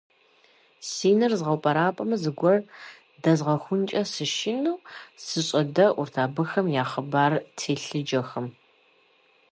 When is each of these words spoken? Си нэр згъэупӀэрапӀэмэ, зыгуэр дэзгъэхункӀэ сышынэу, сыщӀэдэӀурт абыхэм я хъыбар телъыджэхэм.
Си 0.89 1.09
нэр 1.17 1.33
згъэупӀэрапӀэмэ, 1.39 2.15
зыгуэр 2.23 2.57
дэзгъэхункӀэ 3.21 4.01
сышынэу, 4.13 4.77
сыщӀэдэӀурт 5.25 6.15
абыхэм 6.23 6.67
я 6.81 6.85
хъыбар 6.91 7.33
телъыджэхэм. 7.57 8.47